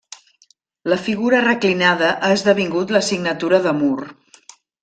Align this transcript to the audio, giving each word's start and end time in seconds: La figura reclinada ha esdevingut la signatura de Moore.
La 0.93 0.97
figura 1.07 1.43
reclinada 1.47 2.09
ha 2.25 2.31
esdevingut 2.39 2.97
la 2.97 3.05
signatura 3.13 3.63
de 3.67 3.79
Moore. 3.83 4.13